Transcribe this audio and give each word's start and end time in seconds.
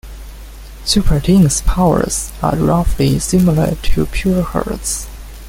Superteen's 0.83 1.61
powers 1.61 2.31
are 2.41 2.55
roughly 2.55 3.19
similar 3.19 3.75
to 3.75 4.07
Pureheart's. 4.07 5.07